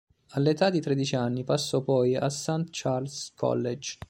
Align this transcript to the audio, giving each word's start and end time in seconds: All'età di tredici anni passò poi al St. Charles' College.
All'età 0.29 0.71
di 0.71 0.81
tredici 0.81 1.15
anni 1.15 1.43
passò 1.43 1.81
poi 1.83 2.15
al 2.15 2.31
St. 2.31 2.69
Charles' 2.71 3.33
College. 3.35 3.99